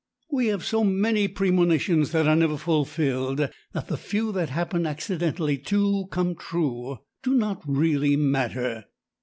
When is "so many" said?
0.65-1.27